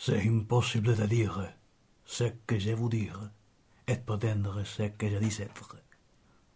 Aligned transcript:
C'est 0.00 0.28
impossible 0.28 0.94
de 0.94 1.06
dire 1.06 1.54
ce 2.04 2.22
que 2.46 2.56
je 2.56 2.70
vous 2.70 2.88
dire 2.88 3.32
et 3.88 3.96
pretendre 3.96 4.62
ce 4.64 4.84
que 4.84 5.10
je 5.10 5.16
dis 5.16 5.42
être. 5.42 5.82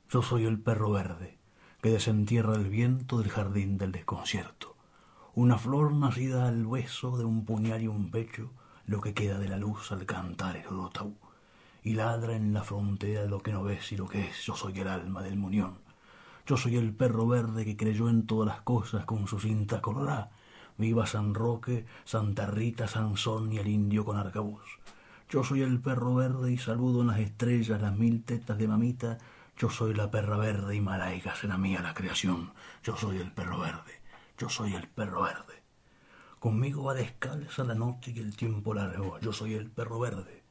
Yo 0.08 0.22
soy 0.22 0.44
el 0.44 0.60
perro 0.60 0.92
verde 0.92 1.38
que 1.82 1.90
desentierra 1.90 2.54
el 2.54 2.68
viento 2.68 3.18
del 3.18 3.30
jardín 3.30 3.78
del 3.78 3.90
desconcierto. 3.90 4.76
Una 5.34 5.58
flor 5.58 5.92
nacida 5.92 6.46
al 6.46 6.64
hueso 6.64 7.18
de 7.18 7.24
un 7.24 7.44
puñal 7.44 7.82
y 7.82 7.88
un 7.88 8.12
pecho, 8.12 8.52
lo 8.86 9.00
que 9.00 9.12
queda 9.12 9.40
de 9.40 9.48
la 9.48 9.58
luz 9.58 9.90
al 9.90 10.06
cantar 10.06 10.56
el 10.56 10.68
orotau. 10.68 11.16
Y 11.82 11.94
ladra 11.94 12.36
en 12.36 12.54
la 12.54 12.62
frontera 12.62 13.24
lo 13.24 13.40
que 13.40 13.52
no 13.52 13.64
ves 13.64 13.90
y 13.90 13.96
lo 13.96 14.06
que 14.06 14.28
es. 14.28 14.44
Yo 14.44 14.54
soy 14.54 14.78
el 14.78 14.86
alma 14.86 15.20
del 15.20 15.36
muñón. 15.36 15.78
Yo 16.46 16.56
soy 16.56 16.76
el 16.76 16.94
perro 16.94 17.26
verde 17.26 17.64
que 17.64 17.76
creyó 17.76 18.08
en 18.08 18.24
todas 18.24 18.46
las 18.46 18.62
cosas 18.62 19.04
con 19.04 19.26
su 19.26 19.40
cinta 19.40 19.82
colorada. 19.82 20.30
Viva 20.78 21.06
San 21.06 21.34
Roque, 21.34 21.84
Santa 22.04 22.46
Rita, 22.46 22.88
Sansón 22.88 23.52
y 23.52 23.58
el 23.58 23.68
indio 23.68 24.04
con 24.04 24.16
arcabuz. 24.16 24.80
Yo 25.28 25.44
soy 25.44 25.62
el 25.62 25.80
perro 25.80 26.14
verde 26.14 26.52
y 26.52 26.58
saludo 26.58 27.00
en 27.00 27.06
las 27.06 27.18
estrellas 27.18 27.80
las 27.80 27.96
mil 27.96 28.22
tetas 28.22 28.58
de 28.58 28.68
mamita. 28.68 29.18
Yo 29.56 29.70
soy 29.70 29.94
la 29.94 30.10
perra 30.10 30.36
verde 30.36 30.76
y 30.76 30.80
malaiga 30.80 31.34
será 31.34 31.56
mía 31.56 31.80
la 31.82 31.94
creación. 31.94 32.52
Yo 32.82 32.96
soy 32.96 33.18
el 33.18 33.32
perro 33.32 33.58
verde. 33.60 34.00
Yo 34.36 34.48
soy 34.48 34.74
el 34.74 34.88
perro 34.88 35.22
verde. 35.22 35.62
Conmigo 36.38 36.84
va 36.84 36.94
descalza 36.94 37.64
la 37.64 37.74
noche 37.74 38.12
y 38.14 38.18
el 38.18 38.36
tiempo 38.36 38.74
largo. 38.74 39.18
Yo 39.20 39.32
soy 39.32 39.54
el 39.54 39.70
perro 39.70 40.00
verde. 40.00 40.42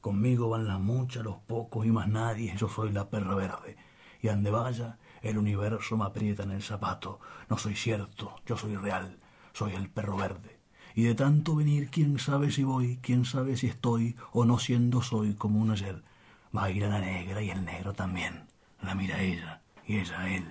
Conmigo 0.00 0.50
van 0.50 0.66
las 0.66 0.80
muchas, 0.80 1.24
los 1.24 1.36
pocos 1.36 1.86
y 1.86 1.90
más 1.90 2.08
nadie. 2.08 2.54
Yo 2.56 2.68
soy 2.68 2.92
la 2.92 3.08
perra 3.08 3.34
verde. 3.34 3.76
Y 4.20 4.28
ande 4.28 4.50
vaya, 4.50 4.98
el 5.22 5.38
universo 5.38 5.96
me 5.96 6.04
aprieta 6.04 6.42
en 6.42 6.50
el 6.50 6.62
zapato. 6.62 7.20
No 7.48 7.58
soy 7.58 7.76
cierto, 7.76 8.36
yo 8.44 8.56
soy 8.56 8.76
real. 8.76 9.18
Soy 9.56 9.72
el 9.72 9.88
perro 9.88 10.18
verde. 10.18 10.58
Y 10.94 11.04
de 11.04 11.14
tanto 11.14 11.56
venir, 11.56 11.88
quién 11.88 12.18
sabe 12.18 12.50
si 12.50 12.62
voy, 12.62 12.98
quién 13.00 13.24
sabe 13.24 13.56
si 13.56 13.68
estoy 13.68 14.14
o 14.32 14.44
no 14.44 14.58
siendo 14.58 15.00
soy 15.00 15.32
como 15.32 15.62
un 15.62 15.70
ayer. 15.70 16.02
Va 16.54 16.64
a 16.64 16.70
ir 16.70 16.82
la 16.82 16.98
negra 16.98 17.40
y 17.40 17.48
el 17.48 17.64
negro 17.64 17.94
también. 17.94 18.42
La 18.82 18.94
mira 18.94 19.22
ella 19.22 19.62
y 19.86 19.96
ella 19.96 20.20
a 20.20 20.28
él. 20.28 20.44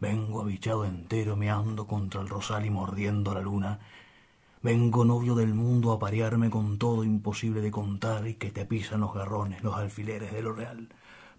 Vengo 0.00 0.40
abichado 0.40 0.86
entero 0.86 1.36
meando 1.36 1.86
contra 1.86 2.22
el 2.22 2.28
rosal 2.30 2.64
y 2.64 2.70
mordiendo 2.70 3.34
la 3.34 3.42
luna. 3.42 3.80
Vengo 4.62 5.04
novio 5.04 5.34
del 5.34 5.52
mundo 5.52 5.92
a 5.92 5.98
parearme 5.98 6.48
con 6.48 6.78
todo 6.78 7.04
imposible 7.04 7.60
de 7.60 7.70
contar 7.70 8.26
y 8.26 8.36
que 8.36 8.50
te 8.50 8.64
pisan 8.64 9.00
los 9.00 9.12
garrones, 9.12 9.62
los 9.62 9.76
alfileres 9.76 10.32
de 10.32 10.40
lo 10.40 10.54
real. 10.54 10.88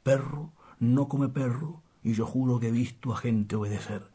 Perro 0.04 0.52
no 0.78 1.08
come 1.08 1.28
perro 1.28 1.82
y 2.04 2.14
yo 2.14 2.28
juro 2.28 2.60
que 2.60 2.68
he 2.68 2.72
visto 2.72 3.12
a 3.12 3.18
gente 3.18 3.56
obedecer. 3.56 4.13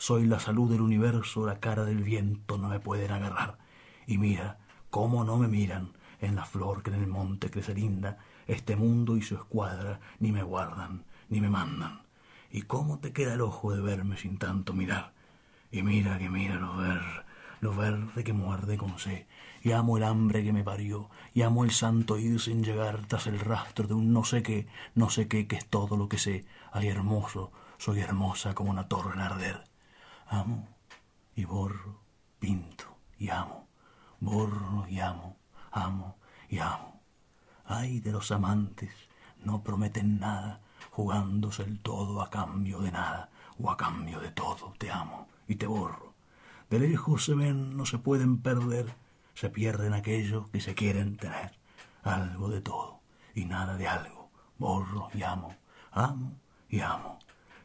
Soy 0.00 0.26
la 0.26 0.38
salud 0.38 0.70
del 0.70 0.80
universo, 0.80 1.44
la 1.44 1.58
cara 1.58 1.84
del 1.84 2.04
viento 2.04 2.56
no 2.56 2.68
me 2.68 2.78
pueden 2.78 3.10
agarrar. 3.10 3.58
Y 4.06 4.16
mira, 4.16 4.58
cómo 4.90 5.24
no 5.24 5.38
me 5.38 5.48
miran, 5.48 5.90
en 6.20 6.36
la 6.36 6.44
flor 6.44 6.84
que 6.84 6.90
en 6.90 7.00
el 7.00 7.08
monte 7.08 7.50
crece 7.50 7.74
linda, 7.74 8.18
este 8.46 8.76
mundo 8.76 9.16
y 9.16 9.22
su 9.22 9.34
escuadra 9.34 9.98
ni 10.20 10.30
me 10.30 10.44
guardan, 10.44 11.02
ni 11.28 11.40
me 11.40 11.50
mandan. 11.50 12.02
¿Y 12.52 12.62
cómo 12.62 13.00
te 13.00 13.12
queda 13.12 13.34
el 13.34 13.40
ojo 13.40 13.74
de 13.74 13.80
verme 13.80 14.16
sin 14.16 14.38
tanto 14.38 14.72
mirar? 14.72 15.14
Y 15.72 15.82
mira 15.82 16.16
que 16.16 16.30
mira 16.30 16.54
lo 16.54 16.76
ver, 16.76 17.02
lo 17.60 17.74
verde 17.74 18.22
que 18.22 18.32
muerde 18.32 18.78
con 18.78 19.00
sed, 19.00 19.26
y 19.64 19.72
amo 19.72 19.96
el 19.96 20.04
hambre 20.04 20.44
que 20.44 20.52
me 20.52 20.62
parió, 20.62 21.10
y 21.34 21.42
amo 21.42 21.64
el 21.64 21.72
santo 21.72 22.18
ir 22.18 22.38
sin 22.38 22.62
llegar 22.62 23.04
tras 23.08 23.26
el 23.26 23.40
rastro 23.40 23.88
de 23.88 23.94
un 23.94 24.12
no 24.12 24.22
sé 24.22 24.44
qué, 24.44 24.68
no 24.94 25.10
sé 25.10 25.26
qué 25.26 25.48
que 25.48 25.56
es 25.56 25.66
todo 25.66 25.96
lo 25.96 26.08
que 26.08 26.18
sé. 26.18 26.44
Ay 26.70 26.86
hermoso, 26.86 27.50
soy 27.78 27.98
hermosa 27.98 28.54
como 28.54 28.70
una 28.70 28.86
torre 28.86 29.14
en 29.14 29.20
arder. 29.20 29.67
Amo 30.30 30.68
y 31.34 31.44
borro, 31.44 32.00
pinto 32.38 32.84
y 33.18 33.30
amo, 33.30 33.66
borro 34.20 34.86
y 34.86 35.00
amo, 35.00 35.36
amo 35.70 36.18
y 36.50 36.58
amo. 36.58 37.00
Ay 37.64 38.00
de 38.00 38.12
los 38.12 38.30
amantes, 38.30 38.92
no 39.42 39.62
prometen 39.62 40.20
nada, 40.20 40.60
jugándose 40.90 41.62
el 41.62 41.80
todo 41.80 42.20
a 42.20 42.28
cambio 42.28 42.80
de 42.80 42.92
nada, 42.92 43.30
o 43.58 43.70
a 43.70 43.76
cambio 43.76 44.20
de 44.20 44.30
todo, 44.30 44.74
te 44.78 44.90
amo 44.90 45.28
y 45.46 45.56
te 45.56 45.66
borro. 45.66 46.12
De 46.68 46.78
lejos 46.78 47.24
se 47.24 47.34
ven, 47.34 47.76
no 47.76 47.86
se 47.86 47.98
pueden 47.98 48.42
perder, 48.42 48.94
se 49.34 49.48
pierden 49.48 49.94
aquellos 49.94 50.48
que 50.50 50.60
se 50.60 50.74
quieren 50.74 51.16
tener, 51.16 51.52
algo 52.02 52.50
de 52.50 52.60
todo 52.60 53.00
y 53.34 53.46
nada 53.46 53.76
de 53.76 53.88
algo, 53.88 54.30
borro 54.58 55.08
y 55.14 55.22
amo, 55.22 55.54
amo 55.92 56.32
y 56.68 56.80
amo. 56.80 57.17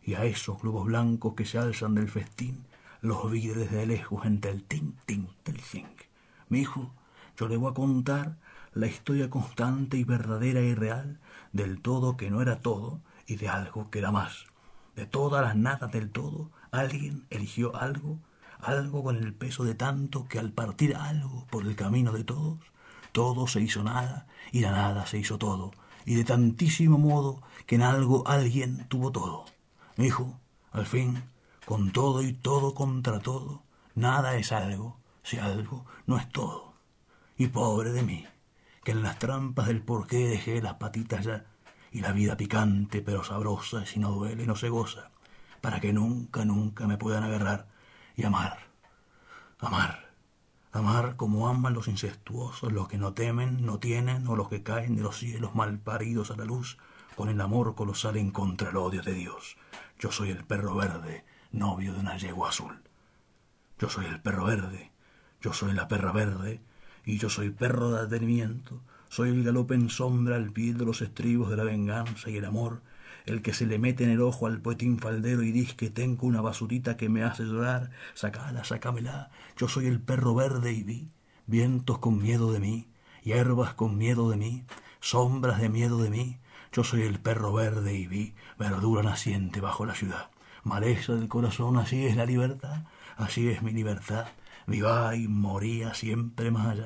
Y 0.06 0.16
a 0.16 0.26
esos 0.26 0.62
globos 0.62 0.86
blancos 0.86 1.34
que 1.36 1.46
se 1.46 1.58
alzan 1.58 1.96
del 1.96 2.10
festín, 2.10 2.66
los 3.02 3.30
vi 3.32 3.48
desde 3.48 3.86
lejos 3.86 4.26
entre 4.26 4.52
el 4.52 4.64
tin 4.64 4.96
tin 5.06 5.28
del 5.46 5.60
zinc. 5.60 6.04
Mi 6.50 6.60
hijo, 6.60 6.94
yo 7.38 7.48
le 7.48 7.58
voy 7.58 7.72
a 7.72 7.74
contar 7.74 8.38
la 8.74 8.88
historia 8.88 9.30
constante 9.30 9.98
y 9.98 10.04
verdadera 10.04 10.62
y 10.62 10.74
real 10.74 11.20
del 11.52 11.82
todo 11.82 12.18
que 12.18 12.32
no 12.32 12.42
era 12.42 12.60
todo 12.60 13.02
y 13.28 13.36
de 13.36 13.50
algo 13.50 13.90
que 13.90 14.00
era 14.00 14.12
más. 14.12 14.46
De 14.96 15.06
todas 15.06 15.44
las 15.44 15.56
nadas 15.56 15.92
del 15.92 16.10
todo, 16.12 16.50
alguien 16.72 17.26
eligió 17.30 17.76
algo, 17.76 18.20
algo 18.60 19.04
con 19.04 19.18
el 19.18 19.34
peso 19.34 19.64
de 19.64 19.76
tanto 19.76 20.28
que 20.28 20.40
al 20.40 20.52
partir 20.52 20.96
algo 20.96 21.46
por 21.50 21.66
el 21.66 21.76
camino 21.76 22.12
de 22.12 22.24
todos, 22.24 22.60
todo 23.12 23.48
se 23.48 23.62
hizo 23.62 23.84
nada 23.84 24.28
y 24.52 24.62
la 24.62 24.72
nada 24.72 25.06
se 25.06 25.18
hizo 25.18 25.38
todo, 25.38 25.72
y 26.06 26.16
de 26.16 26.24
tantísimo 26.24 26.98
modo 26.98 27.42
que 27.66 27.76
en 27.76 27.84
algo 27.84 28.28
alguien 28.28 28.88
tuvo 28.88 29.12
todo. 29.12 29.46
Hijo, 29.98 30.40
al 30.72 30.88
fin, 30.88 31.24
con 31.66 31.92
todo 31.92 32.24
y 32.24 32.34
todo 32.34 32.74
contra 32.74 33.20
todo, 33.20 33.64
nada 33.94 34.36
es 34.36 34.52
algo 34.52 34.98
si 35.22 35.38
algo 35.38 35.86
no 36.08 36.18
es 36.18 36.28
todo. 36.30 36.74
Y 37.38 37.48
pobre 37.48 37.92
de 37.92 38.02
mí, 38.02 38.26
que 38.84 38.92
en 38.92 39.04
las 39.04 39.20
trampas 39.20 39.68
del 39.68 39.82
porqué 39.82 40.28
dejé 40.28 40.62
las 40.62 40.76
patitas 40.76 41.26
ya, 41.26 41.46
y 41.92 42.02
la 42.02 42.12
vida 42.12 42.36
picante 42.36 43.02
pero 43.02 43.24
sabrosa 43.24 43.86
si 43.86 44.00
no 44.00 44.12
duele 44.12 44.48
no 44.48 44.56
se 44.56 44.70
goza, 44.70 45.12
para 45.62 45.80
que 45.80 45.94
nunca, 45.94 46.44
nunca 46.44 46.88
me 46.88 46.98
puedan 46.98 47.24
agarrar 47.24 47.68
y 48.16 48.24
amar, 48.24 48.60
amar, 49.60 50.10
amar 50.72 51.16
como 51.18 51.48
aman 51.48 51.74
los 51.74 51.88
incestuosos, 51.88 52.74
los 52.74 52.88
que 52.88 52.98
no 52.98 53.14
temen, 53.14 53.64
no 53.64 53.78
tienen, 53.80 54.28
o 54.28 54.36
los 54.36 54.50
que 54.50 54.64
caen 54.64 54.96
de 54.96 55.04
los 55.04 55.18
cielos 55.18 55.54
mal 55.54 55.78
paridos 55.78 56.32
a 56.32 56.36
la 56.36 56.46
luz, 56.46 56.78
con 57.16 57.30
el 57.30 57.40
amor 57.42 57.76
colosal 57.76 58.18
en 58.18 58.32
contra 58.32 58.70
el 58.70 58.78
odio 58.78 59.02
de 59.02 59.14
Dios. 59.14 59.58
Yo 60.00 60.12
soy 60.12 60.30
el 60.30 60.44
perro 60.44 60.76
verde, 60.76 61.26
novio 61.52 61.94
de 61.94 62.00
una 62.00 62.18
yegua 62.18 62.50
azul. 62.50 62.82
Yo 63.80 63.90
soy 63.90 64.06
el 64.06 64.22
perro 64.22 64.46
verde, 64.46 64.92
yo 65.42 65.54
soy 65.54 65.74
la 65.74 65.88
perra 65.88 66.12
verde, 66.12 66.62
y 67.06 67.18
yo 67.18 67.30
soy 67.30 67.50
perro 67.50 67.92
de 67.92 68.02
atenimiento, 68.02 68.82
soy 69.10 69.30
el 69.30 69.44
galope 69.44 69.76
en 69.76 69.90
sombra 69.90 70.36
al 70.36 70.52
pie 70.52 70.74
de 70.74 70.86
los 70.86 71.02
estribos 71.02 71.50
de 71.50 71.58
la 71.58 71.64
venganza 71.64 72.30
y 72.30 72.38
el 72.38 72.46
amor, 72.46 72.82
el 73.26 73.42
que 73.42 73.54
se 73.54 73.66
le 73.66 73.80
mete 73.80 74.04
en 74.04 74.10
el 74.10 74.22
ojo 74.22 74.48
al 74.48 74.62
poetín 74.62 75.00
faldero 75.00 75.44
y 75.44 75.52
dice 75.52 75.76
que 75.76 75.90
tengo 75.90 76.28
una 76.28 76.42
basurita 76.42 76.98
que 76.98 77.10
me 77.10 77.24
hace 77.24 77.44
llorar, 77.44 77.92
sacala, 78.14 78.64
sacámela, 78.64 79.30
yo 79.58 79.68
soy 79.68 79.88
el 79.88 80.02
perro 80.02 80.34
verde 80.36 80.74
y 80.74 80.84
vi 80.84 81.10
vientos 81.46 82.00
con 82.00 82.22
miedo 82.22 82.52
de 82.52 82.60
mí, 82.60 82.88
hierbas 83.24 83.74
con 83.74 83.98
miedo 83.98 84.30
de 84.30 84.38
mí, 84.38 84.66
sombras 85.00 85.60
de 85.62 85.70
miedo 85.70 86.02
de 86.02 86.10
mí, 86.10 86.38
yo 86.74 86.84
soy 86.84 87.04
el 87.04 87.20
perro 87.20 87.54
verde 87.54 87.94
y 87.94 88.08
vi 88.08 88.34
verdura 88.58 89.04
naciente 89.04 89.62
bajo 89.62 89.86
la 89.86 89.94
ciudad. 89.94 90.32
Maleza 90.64 91.14
del 91.14 91.28
corazón, 91.28 91.78
así 91.78 92.08
es 92.08 92.16
la 92.16 92.26
libertad, 92.26 92.86
así 93.16 93.48
es 93.50 93.62
mi 93.62 93.72
libertad. 93.72 94.26
Vivá 94.66 95.16
y 95.16 95.28
moría 95.28 95.94
siempre 95.94 96.50
más. 96.50 96.78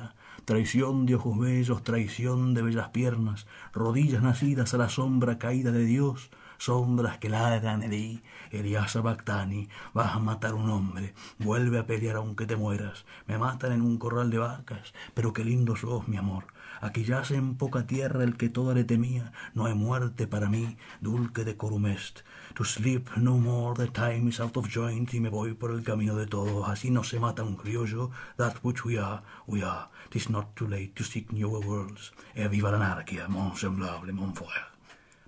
Traición 0.44 1.06
de 1.06 1.14
ojos 1.14 1.38
bellos, 1.38 1.84
traición 1.84 2.52
de 2.52 2.62
bellas 2.62 2.90
piernas, 2.90 3.46
rodillas 3.72 4.22
nacidas 4.22 4.74
a 4.74 4.78
la 4.78 4.90
sombra 4.90 5.38
caída 5.38 5.72
de 5.72 5.84
Dios, 5.86 6.30
sombras 6.58 7.18
que 7.18 7.30
ladran 7.30 7.82
Elí, 7.82 8.22
Eliasa 8.50 9.00
Bactani, 9.00 9.68
vas 9.94 10.14
a 10.14 10.18
matar 10.18 10.54
un 10.54 10.68
hombre, 10.70 11.14
vuelve 11.38 11.78
a 11.78 11.86
pelear 11.86 12.16
aunque 12.16 12.46
te 12.46 12.56
mueras, 12.56 13.06
me 13.26 13.38
matan 13.38 13.72
en 13.72 13.82
un 13.82 13.98
corral 13.98 14.30
de 14.30 14.38
vacas, 14.38 14.92
pero 15.14 15.32
qué 15.32 15.44
lindo 15.44 15.76
sos, 15.76 16.08
mi 16.08 16.16
amor, 16.16 16.46
aquí 16.80 17.04
yace 17.04 17.36
en 17.36 17.56
poca 17.56 17.86
tierra 17.86 18.24
el 18.24 18.36
que 18.36 18.48
toda 18.48 18.74
le 18.74 18.84
temía, 18.84 19.32
no 19.54 19.66
hay 19.66 19.74
muerte 19.74 20.26
para 20.26 20.48
mí, 20.48 20.76
dulce 21.00 21.44
de 21.44 21.56
corumest, 21.56 22.20
to 22.54 22.64
sleep 22.64 23.08
no 23.16 23.38
more, 23.38 23.74
the 23.74 23.90
time 23.90 24.28
is 24.28 24.40
out 24.40 24.56
of 24.56 24.68
joint, 24.72 25.12
y 25.14 25.20
me 25.20 25.28
voy 25.28 25.54
por 25.54 25.70
el 25.70 25.82
camino 25.82 26.14
de 26.16 26.26
todos, 26.26 26.68
así 26.68 26.90
no 26.90 27.04
se 27.04 27.20
mata 27.20 27.42
un 27.42 27.56
criollo, 27.56 28.10
that 28.36 28.56
which 28.62 28.84
we 28.84 28.98
are, 28.98 29.22
we 29.46 29.62
are, 29.62 29.88
tis 30.10 30.30
not 30.30 30.54
too 30.54 30.66
late 30.66 30.94
to 30.94 31.04
seek 31.04 31.32
newer 31.32 31.64
worlds, 31.66 32.12
e 32.34 32.48
viva 32.48 32.70
la 32.70 32.78
anarquía, 32.78 33.28
mon 33.28 33.56
semblable, 33.56 34.12
mon 34.12 34.34
frère. 34.34 34.72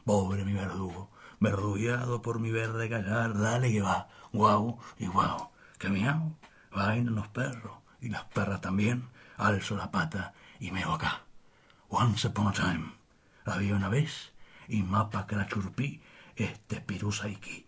Pobre 0.04 0.44
mi 0.44 0.52
verdugo, 0.52 1.10
verdugueado 1.40 2.22
por 2.22 2.40
mi 2.40 2.50
verde 2.50 2.88
callar, 2.88 3.38
dale 3.38 3.70
que 3.70 3.82
va, 3.82 4.08
guau 4.32 4.78
y 4.98 5.06
guau, 5.06 5.50
que 5.78 5.88
miau, 5.88 6.36
vaina 6.72 7.10
los 7.10 7.28
perros, 7.28 7.78
y 8.00 8.08
las 8.08 8.24
perras 8.24 8.60
también, 8.60 9.08
alzo 9.36 9.76
la 9.76 9.90
pata 9.90 10.32
y 10.58 10.70
meo 10.70 10.92
acá. 10.92 11.22
Once 11.92 12.24
upon 12.24 12.46
a 12.46 12.52
time, 12.52 12.92
había 13.44 13.74
una 13.74 13.88
vez, 13.88 14.30
y 14.68 14.84
mapa 14.84 15.26
crachurpí, 15.26 16.00
este 16.36 16.80
pirusa 16.80 17.26
aquí, 17.26 17.66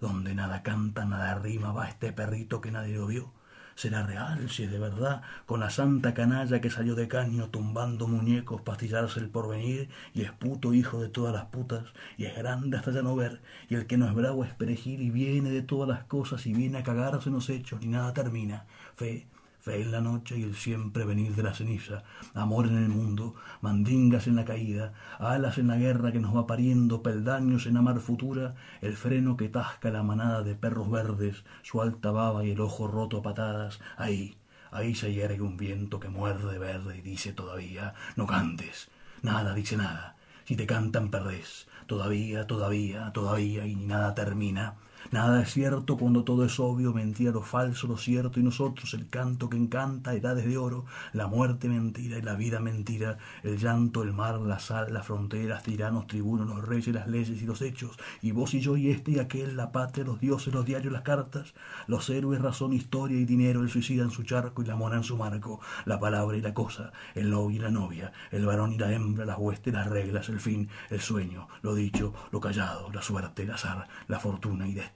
donde 0.00 0.36
nada 0.36 0.62
canta, 0.62 1.04
nada 1.04 1.34
rima, 1.34 1.72
va 1.72 1.88
este 1.88 2.12
perrito 2.12 2.60
que 2.60 2.70
nadie 2.70 2.94
lo 2.94 3.08
vio, 3.08 3.32
será 3.74 4.04
real, 4.04 4.48
si 4.50 4.62
es 4.62 4.70
de 4.70 4.78
verdad, 4.78 5.22
con 5.46 5.58
la 5.58 5.70
santa 5.70 6.14
canalla 6.14 6.60
que 6.60 6.70
salió 6.70 6.94
de 6.94 7.08
caño 7.08 7.48
tumbando 7.48 8.06
muñecos, 8.06 8.60
pastillarse 8.60 9.18
el 9.18 9.30
porvenir, 9.30 9.90
y 10.14 10.22
es 10.22 10.30
puto 10.30 10.72
hijo 10.72 11.00
de 11.00 11.08
todas 11.08 11.34
las 11.34 11.46
putas, 11.46 11.92
y 12.16 12.26
es 12.26 12.36
grande 12.36 12.76
hasta 12.76 12.92
ya 12.92 13.02
no 13.02 13.16
ver, 13.16 13.42
y 13.68 13.74
el 13.74 13.88
que 13.88 13.96
no 13.96 14.06
es 14.06 14.14
bravo 14.14 14.44
es 14.44 14.54
perejil, 14.54 15.02
y 15.02 15.10
viene 15.10 15.50
de 15.50 15.62
todas 15.62 15.88
las 15.88 16.04
cosas, 16.04 16.46
y 16.46 16.54
viene 16.54 16.78
a 16.78 16.84
cagarse 16.84 17.30
en 17.30 17.34
los 17.34 17.50
hechos, 17.50 17.80
ni 17.80 17.88
nada 17.88 18.14
termina. 18.14 18.64
Fe, 18.94 19.26
fe 19.66 19.82
en 19.82 19.90
la 19.90 20.00
noche 20.00 20.38
y 20.38 20.44
el 20.44 20.54
siempre 20.54 21.04
venir 21.04 21.34
de 21.34 21.42
la 21.42 21.52
ceniza, 21.52 22.04
amor 22.34 22.68
en 22.68 22.76
el 22.76 22.88
mundo, 22.88 23.34
mandingas 23.62 24.28
en 24.28 24.36
la 24.36 24.44
caída, 24.44 24.92
alas 25.18 25.58
en 25.58 25.66
la 25.66 25.76
guerra 25.76 26.12
que 26.12 26.20
nos 26.20 26.36
va 26.36 26.46
pariendo, 26.46 27.02
peldaños 27.02 27.66
en 27.66 27.74
la 27.74 27.82
mar 27.82 27.98
futura, 27.98 28.54
el 28.80 28.96
freno 28.96 29.36
que 29.36 29.48
tasca 29.48 29.90
la 29.90 30.04
manada 30.04 30.42
de 30.44 30.54
perros 30.54 30.88
verdes, 30.88 31.42
su 31.62 31.82
alta 31.82 32.12
baba 32.12 32.44
y 32.44 32.52
el 32.52 32.60
ojo 32.60 32.86
roto 32.86 33.18
a 33.18 33.22
patadas, 33.22 33.80
ahí, 33.96 34.36
ahí 34.70 34.94
se 34.94 35.12
yergue 35.12 35.42
un 35.42 35.56
viento 35.56 35.98
que 35.98 36.10
muerde 36.10 36.58
verde 36.58 36.98
y 36.98 37.00
dice 37.00 37.32
todavía, 37.32 37.92
no 38.14 38.28
cantes, 38.28 38.88
nada 39.22 39.52
dice 39.52 39.76
nada, 39.76 40.14
si 40.44 40.54
te 40.54 40.68
cantan 40.68 41.10
perdés, 41.10 41.66
todavía, 41.88 42.46
todavía, 42.46 43.10
todavía 43.12 43.66
y 43.66 43.74
nada 43.74 44.14
termina, 44.14 44.76
Nada 45.12 45.40
es 45.40 45.52
cierto 45.52 45.96
cuando 45.96 46.24
todo 46.24 46.44
es 46.44 46.58
obvio, 46.58 46.92
mentira 46.92 47.30
lo 47.30 47.42
falso, 47.42 47.86
lo 47.86 47.96
cierto, 47.96 48.40
y 48.40 48.42
nosotros 48.42 48.92
el 48.94 49.08
canto 49.08 49.48
que 49.48 49.56
encanta, 49.56 50.14
edades 50.14 50.44
de 50.44 50.58
oro, 50.58 50.84
la 51.12 51.28
muerte 51.28 51.68
mentira 51.68 52.18
y 52.18 52.22
la 52.22 52.34
vida 52.34 52.58
mentira, 52.58 53.16
el 53.44 53.56
llanto, 53.56 54.02
el 54.02 54.12
mar, 54.12 54.40
la 54.40 54.58
sal, 54.58 54.92
las 54.92 55.06
fronteras, 55.06 55.62
tiranos, 55.62 56.08
tribunos, 56.08 56.48
los 56.48 56.66
reyes, 56.66 56.92
las 56.92 57.06
leyes 57.06 57.40
y 57.40 57.46
los 57.46 57.62
hechos, 57.62 57.96
y 58.20 58.32
vos 58.32 58.52
y 58.54 58.60
yo 58.60 58.76
y 58.76 58.90
este 58.90 59.12
y 59.12 59.18
aquel, 59.20 59.56
la 59.56 59.70
patria, 59.70 60.04
los 60.04 60.20
dioses, 60.20 60.52
los 60.52 60.66
diarios, 60.66 60.92
las 60.92 61.02
cartas, 61.02 61.54
los 61.86 62.10
héroes, 62.10 62.40
razón, 62.42 62.72
historia 62.72 63.18
y 63.18 63.24
dinero, 63.24 63.62
el 63.62 63.70
suicida 63.70 64.02
en 64.02 64.10
su 64.10 64.24
charco 64.24 64.62
y 64.62 64.66
la 64.66 64.74
mona 64.74 64.96
en 64.96 65.04
su 65.04 65.16
marco, 65.16 65.60
la 65.84 66.00
palabra 66.00 66.36
y 66.36 66.40
la 66.40 66.52
cosa, 66.52 66.92
el 67.14 67.30
novio 67.30 67.58
y 67.58 67.60
la 67.60 67.70
novia, 67.70 68.12
el 68.32 68.44
varón 68.44 68.72
y 68.72 68.78
la 68.78 68.92
hembra, 68.92 69.24
las 69.24 69.38
huestes, 69.38 69.72
las 69.72 69.86
reglas, 69.86 70.28
el 70.30 70.40
fin, 70.40 70.68
el 70.90 71.00
sueño, 71.00 71.46
lo 71.62 71.76
dicho, 71.76 72.12
lo 72.32 72.40
callado, 72.40 72.90
la 72.92 73.02
suerte, 73.02 73.44
el 73.44 73.52
azar, 73.52 73.86
la 74.08 74.18
fortuna 74.18 74.66
y 74.66 74.74
destino 74.74 74.95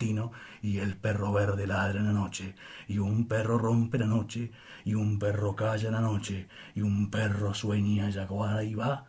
y 0.62 0.78
el 0.78 0.96
perro 0.96 1.32
verde 1.32 1.66
ladra 1.66 2.00
en 2.00 2.06
la 2.06 2.12
noche, 2.12 2.54
y 2.88 2.98
un 2.98 3.28
perro 3.28 3.58
rompe 3.58 3.98
la 3.98 4.06
noche, 4.06 4.50
y 4.84 4.94
un 4.94 5.18
perro 5.18 5.54
calla 5.54 5.88
en 5.88 5.94
la 5.94 6.00
noche, 6.00 6.48
y 6.74 6.80
un 6.80 7.10
perro 7.10 7.52
sueña 7.54 8.08
yaguara 8.08 8.64
y 8.64 8.74
va, 8.74 9.06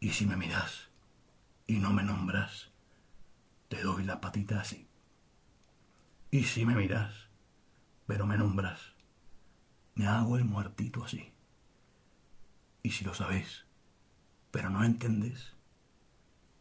y 0.00 0.10
si 0.10 0.26
me 0.26 0.36
miras 0.36 0.90
y 1.66 1.78
no 1.78 1.92
me 1.92 2.02
nombras, 2.02 2.70
te 3.68 3.82
doy 3.82 4.04
la 4.04 4.20
patita 4.20 4.60
así. 4.60 4.86
Y 6.30 6.44
si 6.44 6.66
me 6.66 6.74
miras, 6.74 7.28
pero 8.06 8.26
me 8.26 8.36
nombras, 8.36 8.80
me 9.94 10.06
hago 10.06 10.36
el 10.36 10.44
muertito 10.44 11.04
así. 11.04 11.32
Y 12.82 12.90
si 12.90 13.04
lo 13.04 13.14
sabes, 13.14 13.64
pero 14.50 14.68
no 14.68 14.84
entiendes, 14.84 15.54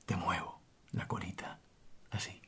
te 0.05 0.15
muevo 0.15 0.61
la 0.93 1.07
colita 1.07 1.59
así. 2.11 2.42